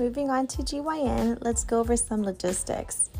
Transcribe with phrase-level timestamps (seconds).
[0.00, 3.10] moving on to GYN, let's go over some logistics.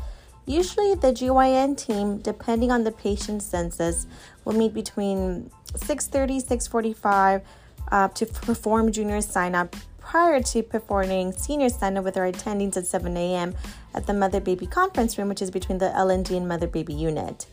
[0.47, 4.07] Usually, the GYN team, depending on the patient census,
[4.43, 7.41] will meet between 6:30, 6:45
[7.91, 12.75] uh, to perform junior sign up prior to performing senior sign up with our attendings
[12.75, 13.53] at 7 a.m.
[13.93, 17.45] at the Mother Baby Conference Room, which is between the L&D and Mother Baby unit.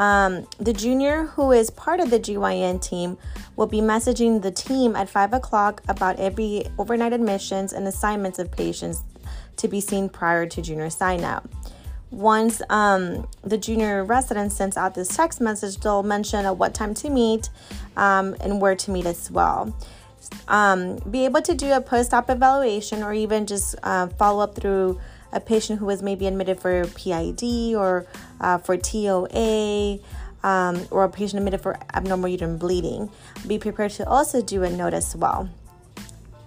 [0.00, 3.18] Um, the junior who is part of the GYN team
[3.56, 8.50] will be messaging the team at 5 o'clock about every overnight admissions and assignments of
[8.50, 9.04] patients
[9.58, 11.46] to be seen prior to junior sign up.
[12.10, 16.94] Once um, the junior resident sends out this text message, they'll mention at what time
[16.94, 17.50] to meet
[17.98, 19.76] um, and where to meet as well.
[20.48, 24.54] Um, be able to do a post op evaluation or even just uh, follow up
[24.54, 24.98] through
[25.32, 28.06] a patient who was maybe admitted for PID or
[28.40, 29.98] uh, for TOA.
[30.42, 33.10] Um, or a patient admitted for abnormal uterine bleeding,
[33.46, 35.50] be prepared to also do a note as well.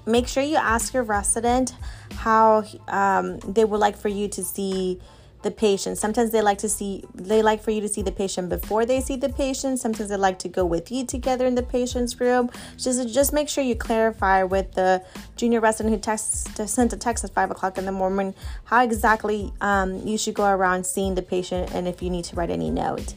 [0.07, 1.75] Make sure you ask your resident
[2.15, 4.99] how um, they would like for you to see
[5.43, 5.97] the patient.
[5.97, 8.99] Sometimes they like to see they like for you to see the patient before they
[9.01, 9.79] see the patient.
[9.79, 12.49] Sometimes they like to go with you together in the patient's room.
[12.77, 15.03] Just just make sure you clarify with the
[15.35, 18.33] junior resident who texts sent a text at five o'clock in the morning
[18.65, 22.35] how exactly um, you should go around seeing the patient and if you need to
[22.35, 23.13] write any note.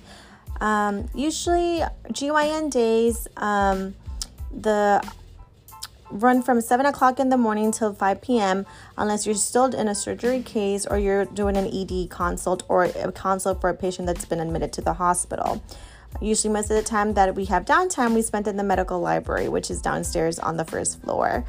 [0.60, 1.82] Um, usually
[2.12, 3.94] GYN days, um,
[4.50, 5.02] the
[6.10, 8.66] run from 7 o'clock in the morning till 5 p.m.
[8.96, 13.12] unless you're still in a surgery case or you're doing an ED consult or a
[13.12, 15.62] consult for a patient that's been admitted to the hospital.
[16.20, 19.48] Usually, most of the time that we have downtime, we spend in the medical library,
[19.48, 21.44] which is downstairs on the first floor.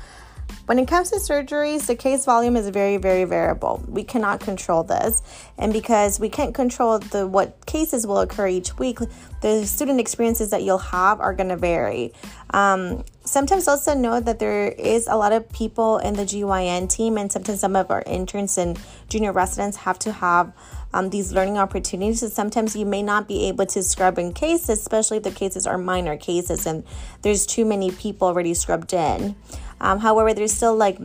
[0.67, 3.81] When it comes to surgeries, the case volume is very, very variable.
[3.87, 5.21] We cannot control this.
[5.57, 8.99] And because we can't control the what cases will occur each week,
[9.41, 12.11] the student experiences that you'll have are going to vary.
[12.49, 17.17] Um, sometimes also know that there is a lot of people in the GYN team,
[17.17, 18.77] and sometimes some of our interns and
[19.07, 20.51] junior residents have to have
[20.93, 22.21] um, these learning opportunities.
[22.21, 25.67] So sometimes you may not be able to scrub in cases, especially if the cases
[25.67, 26.83] are minor cases and
[27.21, 29.35] there's too many people already scrubbed in.
[29.79, 30.97] Um, however, there's still like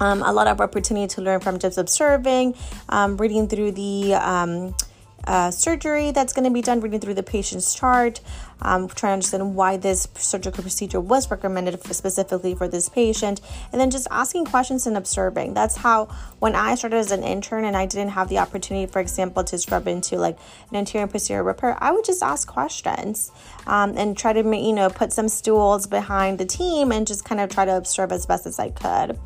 [0.00, 2.54] um, a lot of opportunity to learn from just observing,
[2.88, 4.74] um, reading through the um,
[5.28, 8.20] uh, surgery that's going to be done, reading through the patient's chart,
[8.62, 13.80] um, trying to understand why this surgical procedure was recommended specifically for this patient, and
[13.80, 15.52] then just asking questions and observing.
[15.52, 16.06] That's how,
[16.38, 19.58] when I started as an intern and I didn't have the opportunity, for example, to
[19.58, 20.38] scrub into like
[20.70, 23.30] an anterior and posterior repair, I would just ask questions
[23.66, 27.40] um, and try to, you know, put some stools behind the team and just kind
[27.40, 29.18] of try to observe as best as I could.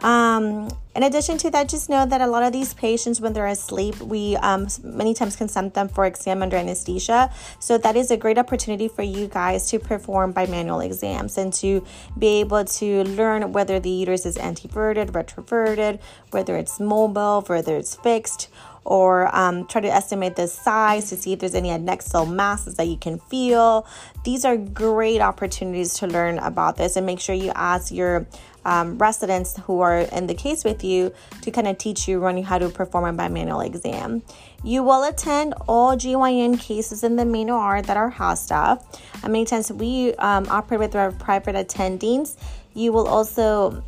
[0.00, 3.46] Um, in addition to that, just know that a lot of these patients, when they're
[3.46, 7.32] asleep, we um, many times consent them for exam under anesthesia.
[7.58, 11.84] So that is a great opportunity for you guys to perform bimanual exams and to
[12.18, 17.96] be able to learn whether the uterus is anteverted, retroverted, whether it's mobile, whether it's
[17.96, 18.48] fixed,
[18.88, 22.86] or um, try to estimate the size to see if there's any adnexal masses that
[22.86, 23.86] you can feel.
[24.24, 28.26] These are great opportunities to learn about this and make sure you ask your
[28.64, 31.12] um, residents who are in the case with you
[31.42, 34.22] to kind of teach you running how to perform a bimanual exam.
[34.64, 38.82] You will attend all GYN cases in the main OR that are house staff.
[39.22, 42.36] many times we um, operate with our private attendings.
[42.72, 43.84] You will also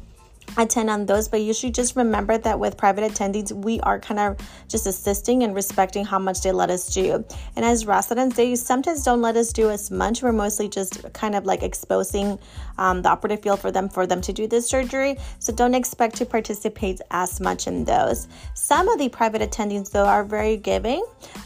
[0.56, 4.20] attend on those but you should just remember that with private attendings we are kind
[4.20, 4.36] of
[4.68, 7.24] just assisting and respecting how much they let us do.
[7.56, 10.22] And as residents they sometimes don't let us do as much.
[10.22, 12.38] We're mostly just kind of like exposing
[12.78, 15.16] um, the operative field for them for them to do this surgery.
[15.38, 18.28] So don't expect to participate as much in those.
[18.54, 21.04] Some of the private attendings though are very giving.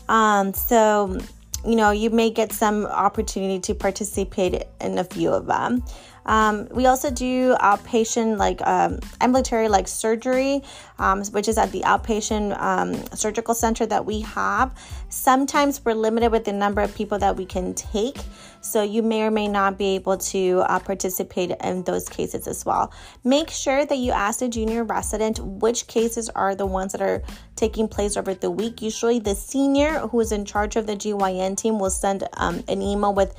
[0.08, 1.18] Um, so
[1.66, 5.82] you know you may get some opportunity to participate in a few of them
[6.26, 10.62] um, we also do outpatient like um, ambulatory like surgery,
[10.98, 14.74] um, which is at the outpatient um, surgical center that we have.
[15.08, 18.18] Sometimes we're limited with the number of people that we can take,
[18.60, 22.64] so you may or may not be able to uh, participate in those cases as
[22.64, 22.92] well.
[23.22, 27.22] Make sure that you ask the junior resident which cases are the ones that are
[27.56, 28.82] taking place over the week.
[28.82, 32.82] Usually, the senior who is in charge of the GYN team will send um, an
[32.82, 33.34] email with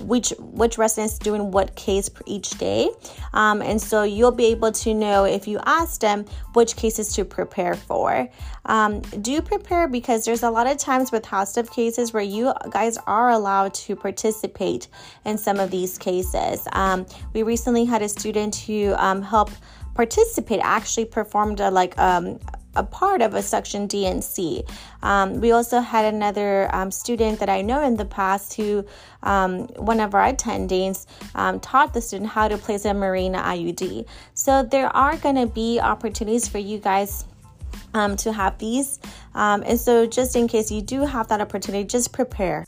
[0.00, 2.90] which which residents doing what case each day.
[3.32, 7.24] Um, and so you'll be able to know if you ask them which cases to
[7.24, 8.28] prepare for.
[8.66, 12.52] Um, do prepare because there's a lot of times with house of cases where you
[12.70, 14.88] guys are allowed to participate
[15.24, 16.66] in some of these cases.
[16.72, 19.54] Um, we recently had a student who um, helped
[19.94, 22.38] participate actually performed a like um,
[22.76, 24.64] a part of a suction D&C.
[25.02, 28.84] Um, we also had another um, student that I know in the past who,
[29.22, 34.06] um, one of our attendings, um, taught the student how to place a Mirena IUD.
[34.34, 37.24] So there are going to be opportunities for you guys
[37.94, 38.98] um, to have these.
[39.34, 42.64] Um, and so, just in case you do have that opportunity, just prepare.